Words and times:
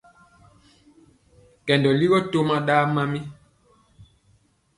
Kɛndɔ 1.65 1.89
ligɔ 1.99 2.19
toma 2.31 2.55
ɗa 2.67 2.75
mamɔɔ. 2.93 3.21